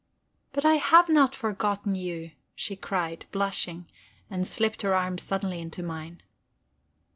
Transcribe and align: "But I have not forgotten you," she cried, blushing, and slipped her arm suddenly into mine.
"But 0.51 0.65
I 0.65 0.77
have 0.77 1.09
not 1.09 1.35
forgotten 1.35 1.93
you," 1.93 2.31
she 2.55 2.75
cried, 2.75 3.27
blushing, 3.31 3.85
and 4.31 4.47
slipped 4.47 4.81
her 4.81 4.95
arm 4.95 5.19
suddenly 5.19 5.59
into 5.61 5.83
mine. 5.83 6.23